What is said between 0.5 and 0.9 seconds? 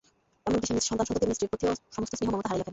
কি, সে নিজ